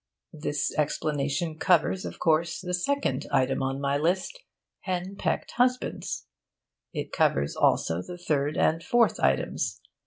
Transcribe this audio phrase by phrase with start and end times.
[0.33, 4.39] This explanation covers, of course, the second item on my list
[4.79, 6.25] Hen pecked husbands.
[6.91, 9.79] It covers, also, the third and fourth items.